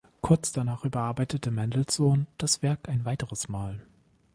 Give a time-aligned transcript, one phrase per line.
[0.21, 3.83] Kurz danach überarbeitete Mendelssohn das Werk ein weiteres Mal.